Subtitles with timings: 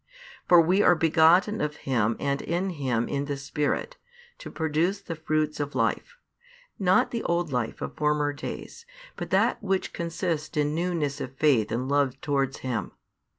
[0.49, 3.97] For we are begotten of Him and in Him in the Spirit,
[4.39, 6.17] to produce the fruits of life;
[6.79, 8.85] not the old life |364 of former days,
[9.15, 12.93] but that which consists in newness of faith and love towards Him.